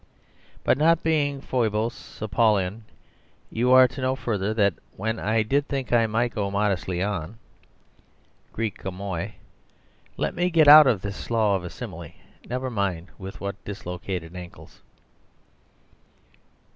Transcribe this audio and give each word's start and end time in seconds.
But 0.63 0.79
not 0.79 1.03
being 1.03 1.41
Phoibos 1.41 2.19
Apollon, 2.23 2.85
you 3.51 3.71
are 3.71 3.87
to 3.89 4.01
know 4.01 4.15
further 4.15 4.51
that 4.51 4.73
when 4.97 5.19
I 5.19 5.43
did 5.43 5.67
think 5.67 5.93
I 5.93 6.07
might 6.07 6.33
go 6.33 6.49
modestly 6.49 7.03
on... 7.03 7.37
[Greek: 8.51 8.79
ômoi], 8.83 9.33
let 10.17 10.33
me 10.33 10.49
get 10.49 10.67
out 10.67 10.87
of 10.87 11.03
this 11.03 11.17
slough 11.17 11.57
of 11.57 11.63
a 11.65 11.69
simile, 11.69 12.13
never 12.49 12.71
mind 12.71 13.09
with 13.19 13.39
what 13.39 13.63
dislocated 13.63 14.35
ankles." 14.35 14.81